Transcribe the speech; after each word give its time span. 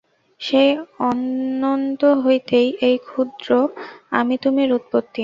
সেই 0.41 0.69
অনন্ত 1.01 2.01
হইতেই 2.23 2.67
এই 2.87 2.97
ক্ষুদ্র 3.07 3.49
আমি-তুমির 4.11 4.69
উৎপত্তি। 4.77 5.19